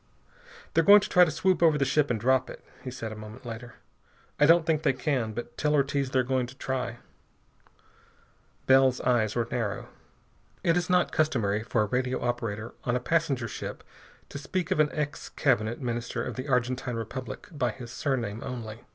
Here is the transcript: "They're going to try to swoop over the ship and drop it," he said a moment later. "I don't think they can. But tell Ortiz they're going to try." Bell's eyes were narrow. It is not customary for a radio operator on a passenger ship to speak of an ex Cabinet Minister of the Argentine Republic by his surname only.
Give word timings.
"They're 0.73 0.83
going 0.83 1.01
to 1.01 1.09
try 1.09 1.25
to 1.25 1.29
swoop 1.29 1.61
over 1.61 1.77
the 1.77 1.85
ship 1.85 2.09
and 2.09 2.19
drop 2.19 2.49
it," 2.49 2.65
he 2.83 2.89
said 2.89 3.11
a 3.11 3.15
moment 3.15 3.45
later. 3.45 3.75
"I 4.39 4.47
don't 4.47 4.65
think 4.65 4.81
they 4.81 4.93
can. 4.93 5.31
But 5.31 5.55
tell 5.59 5.75
Ortiz 5.75 6.09
they're 6.09 6.23
going 6.23 6.47
to 6.47 6.55
try." 6.57 6.97
Bell's 8.65 8.99
eyes 9.01 9.35
were 9.35 9.47
narrow. 9.51 9.89
It 10.63 10.75
is 10.75 10.89
not 10.89 11.11
customary 11.11 11.61
for 11.61 11.83
a 11.83 11.85
radio 11.85 12.19
operator 12.19 12.73
on 12.83 12.95
a 12.95 12.99
passenger 12.99 13.47
ship 13.47 13.83
to 14.29 14.39
speak 14.39 14.71
of 14.71 14.79
an 14.79 14.89
ex 14.91 15.29
Cabinet 15.29 15.79
Minister 15.79 16.23
of 16.23 16.33
the 16.35 16.47
Argentine 16.47 16.95
Republic 16.95 17.49
by 17.51 17.69
his 17.69 17.91
surname 17.91 18.41
only. 18.43 18.81